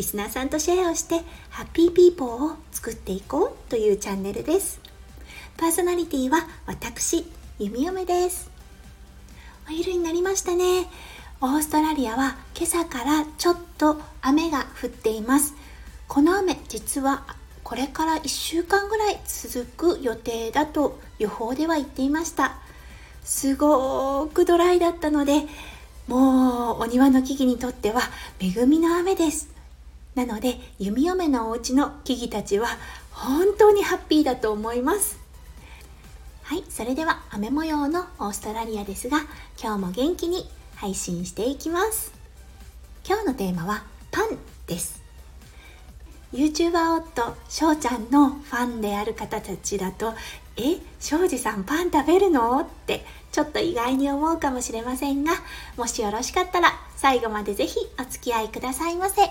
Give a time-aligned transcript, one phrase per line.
[0.00, 1.20] リスナーさんとシェアをして
[1.50, 4.80] ハッピーピーポーを作っていこうというチャンネルです。
[5.58, 7.26] パーソナリティは私
[7.58, 8.50] 弓嫁です。
[9.68, 10.86] お昼になりましたね。
[11.42, 15.52] オーストラリアは今朝からちょっと雨が降っています。
[16.08, 17.26] この雨実は
[17.62, 22.54] これから1週間ぐらい続く予定だと予報では言っていました。
[23.22, 25.42] すごくドライだったので
[26.08, 28.00] もうお庭の木々にとっては
[28.40, 29.59] 恵みの雨です。
[30.26, 32.68] なので弓嫁のお家の木々たちは
[33.10, 35.18] 本当にハッピーだと思います。
[36.42, 39.20] はいそれでは雨模様のオーストラリアですが
[39.58, 42.12] 今日も元気に配信していきます。
[43.08, 44.36] 今日のテーマはパン
[44.66, 45.00] です。
[46.34, 50.12] YouTuber 夫翔ちゃんのファンである方たちだと
[50.56, 52.60] え庄司さんパン食べるの？
[52.60, 55.32] ってちょっと意外に思うかもしれませんが
[55.78, 59.22] もしよろしかったら最後までぜひお付き合いくださいませ。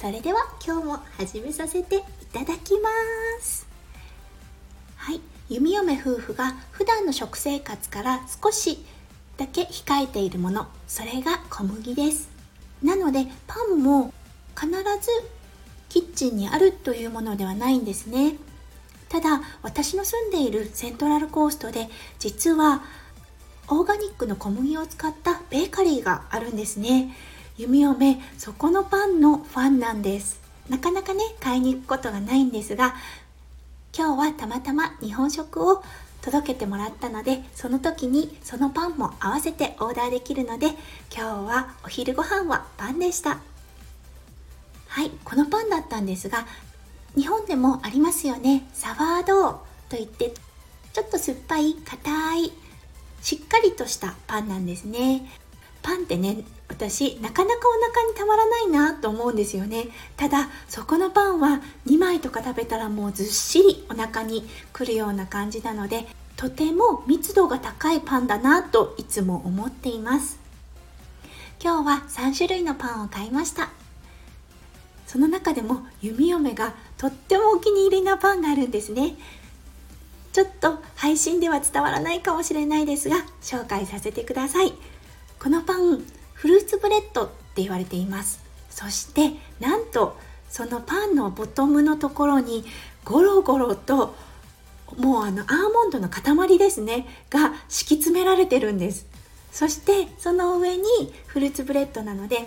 [0.00, 2.00] それでは今日も始めさせてい
[2.32, 2.88] ただきま
[3.40, 3.66] す。
[4.94, 5.20] はい。
[5.48, 8.84] 弓嫁夫婦が普段の食生活から少し
[9.38, 12.30] だけ控えているものそれが小麦です。
[12.80, 14.14] なのでパンも
[14.56, 14.78] 必ず
[15.88, 18.36] キッチンにあるというものではないんですね。
[19.08, 21.88] ただ私の住んでいるセントラルコーストで
[22.20, 22.84] 実は
[23.66, 27.16] オーガニックの小麦を使ったベーカリーがあるんですね。
[27.58, 30.40] 弓嫁そこのパンのファンなんです。
[30.68, 32.94] なかなかね買いに行くことがないんですが
[33.96, 35.82] 今日はたまたま日本食を
[36.20, 40.76] 届けてもらったのでその時にそのパンも合わせてオーダーできるので今
[41.16, 43.40] 日はお昼ご飯はパンでした。
[44.86, 46.46] はいこのパンだったんですが
[47.16, 48.68] 日本でもありますよね。
[48.72, 49.56] サワードー
[49.88, 50.32] といって
[50.92, 52.52] ちょっと酸っぱい硬い
[53.20, 55.28] しっかりとしたパンなんですね。
[55.82, 59.88] パンってね私なかなかお腹にたまらないなと思うんですよね。
[60.16, 66.06] ただそこのパンは2枚とか食べたらもうずっしりお腹にくるような感じなので
[66.36, 70.38] とても密度が高いパンだなといつも思っています。
[71.60, 73.70] 今日は3種類のパンを買いました。
[75.06, 79.16] その中でも弓嫁がとってもお気に入りなパンがあるんですね。
[80.32, 84.72] ちょっと配信では伝わらないかもしれないですが紹介させてください。
[85.40, 86.04] このパン
[86.34, 88.40] フルーツブレッドって言われています。
[88.70, 90.16] そしてなんと
[90.48, 92.64] そのパンのボトムのところに
[93.04, 94.14] ゴロゴロと
[94.96, 99.06] もうあのアーモンドの塊ですねが敷き詰められてるんです。
[99.52, 100.84] そしてその上に
[101.26, 102.46] フルーツブレッドなので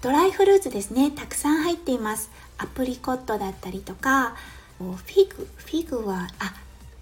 [0.00, 2.30] ドライフルーツですねたくさん入っています。
[2.58, 4.34] アプリコットだったりとか
[4.78, 6.54] フィグフィグはあ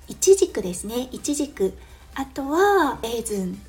[0.08, 1.74] イチジクですねイチジク。
[2.14, 3.60] あとはレーズン。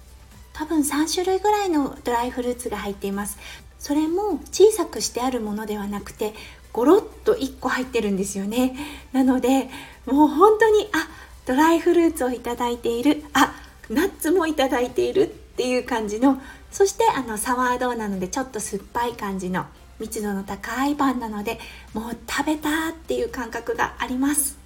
[0.59, 3.37] 多分3種類ぐらいのドライフルーツが入っています。
[3.79, 6.33] それも小さくしてあるものではなくて
[6.73, 8.75] ゴロッと1個入ってるんですよね。
[9.13, 9.69] なので
[10.05, 11.07] もう本当にあ
[11.45, 13.23] ドライフルーツをいただいている。
[13.31, 13.55] あ
[13.89, 15.33] ナッツもいただいている。
[15.59, 19.65] っていう感じのそしてあのサワードーなのでちょっと酸っぱい感じの
[19.99, 21.59] 密度の高いパンなので
[21.93, 24.57] もう食べたっていう感覚があります。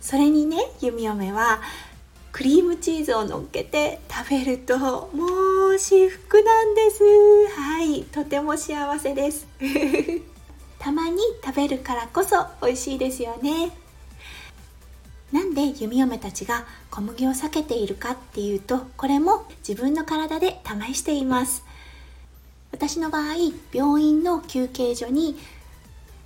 [0.00, 1.60] それにね弓嫁は
[2.32, 7.02] クリームチーズを乗っけて食べるともう至福なんです。
[7.58, 9.46] はいとても幸せです。
[10.78, 13.72] たまに食べるからこそ美味しいですよね。
[15.32, 21.64] なんで弓嫁たちが小麦を避けているかっていうとこれも自分の体で試しています。
[22.72, 23.34] 私の場合
[23.72, 25.36] 病院の休憩所に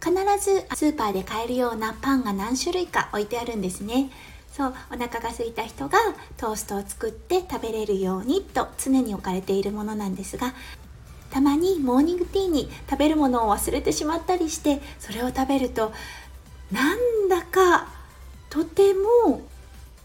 [0.03, 4.11] 必ずスーパーで買えるようなパンが何種類か置いてあるんですね。
[4.53, 5.99] そうお腹が空いた人が
[6.37, 10.53] トーストを作って食べれるようにと常に置かれているものなんですが
[11.31, 15.93] たまにモーニングティーに食べるものを忘れてしまったりしてそれを食べると
[16.71, 17.89] なんだか
[18.51, 19.41] とても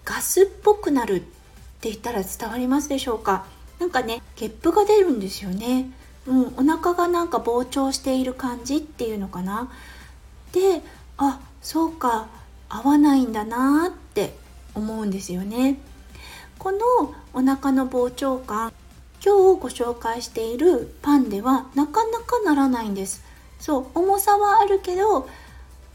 [0.06, 3.46] ガスっぽくなるって言ったら伝わりますでしょうか。
[3.78, 5.92] なんかねゲップが出るんですよね。
[6.26, 9.70] うんお腹がなんか膨張している感じっていうのかな。
[10.54, 10.82] で
[11.18, 12.28] あそうか
[12.70, 14.34] 合わないんだなってって
[14.74, 15.78] 思うんですよね。
[16.58, 16.80] この
[17.34, 18.74] お腹の膨張感
[19.24, 23.24] 今日ご紹介しているパンではなかなかならないんです。
[23.60, 25.30] そう重さはあるけど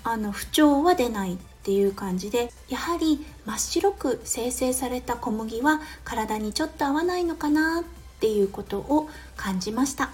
[0.04, 7.84] あの不調は出ないっていう感じでやはり真っ白く生成された小麦は体にちょっと合わないのかなっ
[8.20, 10.10] ていうことを感じました。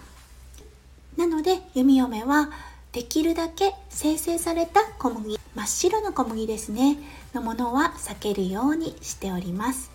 [1.19, 2.51] なので弓嫁は
[2.93, 6.97] できるだけ生成された小麦真っ白の小麦ですね。
[7.35, 9.91] のものは避けるようにしております。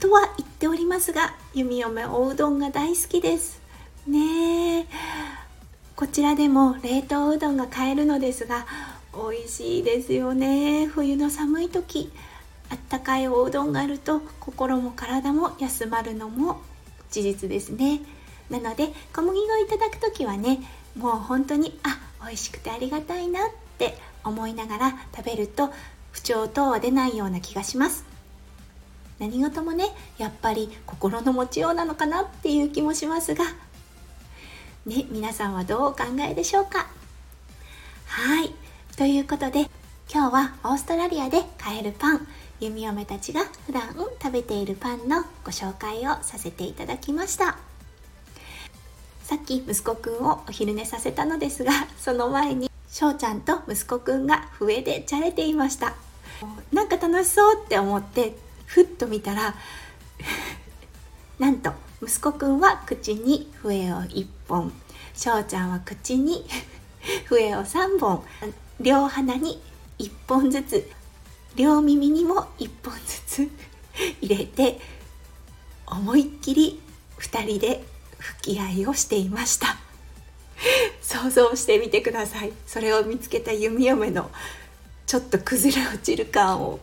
[0.00, 3.60] とは言っておりますが弓嫁おうどんが大好きです。
[4.06, 4.86] ね
[5.96, 8.66] こちらでも冷凍うどんが買えるのですが
[9.14, 10.86] 美味しいですよね。
[10.86, 12.10] 冬の寒い時
[12.70, 16.62] あったかいおうどんがあると心も体も休まるのも
[17.10, 18.00] 事実ですね。
[18.48, 20.60] なので小麦をいただく時はね
[20.96, 25.70] もう本当にあ美味しくてありがたいなって思いながら食べると
[26.12, 28.04] 不調等は出ないような気がします。
[29.18, 29.86] 何事もね
[30.18, 33.44] やっぱり心の持ちようなのかなっていう気もしますが。
[34.86, 36.86] ね皆さんはどうお考えでしょうか？
[38.06, 38.54] はい。
[38.96, 39.68] ということで
[40.12, 42.28] 今日はオーストラリアで買えるパン
[42.60, 43.82] 弓嫁たちが普段
[44.22, 47.58] 食べているパンのご紹介をさせていただきました。
[49.24, 55.94] さっき息子くんをお昼寝させたのですがその前に翔ちゃんと息子くんが笛でじゃれていました。
[56.72, 58.36] なんか楽しそうって思って
[58.66, 59.54] ふっと見たら
[61.40, 61.72] なんと
[62.02, 64.72] 息子くんは口に笛を1本。
[65.14, 66.46] 翔ちゃんは口に
[67.24, 68.22] 笛を3本。
[68.78, 69.62] 両鼻に
[69.98, 70.90] 1本ずつ。
[71.56, 73.50] 両耳にも1本ずつ。
[74.20, 74.78] 入れて
[75.86, 76.80] 思いっきり
[77.18, 77.93] 2人で
[78.24, 79.76] 吹き合いをしていました。
[81.02, 82.52] 想像してみてください。
[82.66, 84.30] それを見つけた弓嫁の
[85.06, 86.80] ちょっと崩れ落ちる感を。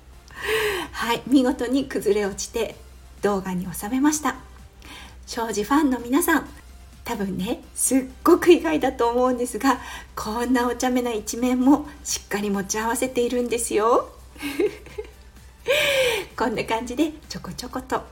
[0.92, 2.76] はい見事に崩れ落ちて
[3.22, 4.36] 動画に収めました。
[5.26, 6.48] 庄司ファンの皆さん
[7.04, 9.80] 多分ねすっごく意外だと思うんですが
[10.16, 14.10] こんなお茶目な一面もしっかり持ち合わせているんですよ。
[16.38, 18.04] こんな感じでちょこちょこと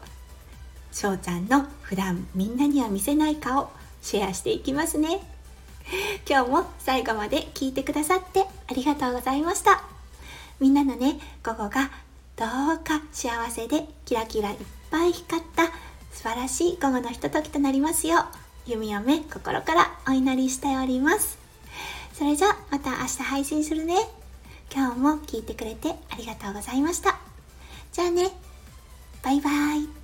[0.92, 3.70] 翔ちゃんの普段みんなには見せない顔
[4.02, 5.22] シェアしていきますね。
[6.28, 9.84] 今日も最後まで聞いてくださってありがとうございました。
[10.60, 11.90] みんなのね午後が
[12.36, 14.58] どうか幸せでキラキラいっ
[14.92, 15.66] ぱい光った
[16.12, 18.24] 素晴らしい午後のひとときとなりますよう
[18.70, 21.40] 弓嫁心からお祈りしております。
[22.14, 23.96] それじゃあまた明日配信するね。
[24.72, 27.18] 今日も聞いてくれてありがとうございました。
[27.92, 28.30] じゃあね。
[29.24, 29.99] バイバイ。